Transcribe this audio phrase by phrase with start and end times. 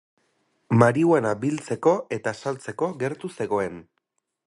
[0.83, 3.83] Marihuana biltzeko eta saltzeko gertu zegoen.